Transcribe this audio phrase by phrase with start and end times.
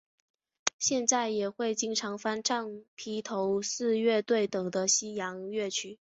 [0.79, 5.99] 现在也会经常翻唱披头四乐队等的西洋乐曲。